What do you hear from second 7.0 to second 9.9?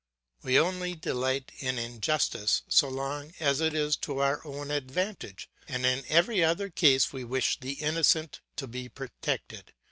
we wish the innocent to be protected.